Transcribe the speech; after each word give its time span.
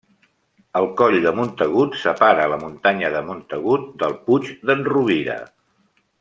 El 0.79 0.87
coll 1.01 1.17
de 1.25 1.33
Montagut 1.39 1.99
separa 2.05 2.47
la 2.53 2.57
muntanya 2.63 3.13
de 3.17 3.21
Montagut 3.29 3.85
del 4.05 4.17
Puig 4.27 4.51
d'en 4.71 4.83
Rovira. 4.91 5.39